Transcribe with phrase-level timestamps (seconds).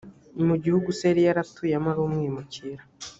[0.47, 2.81] mu gihugu se yari yaratuyemo ari umwimukira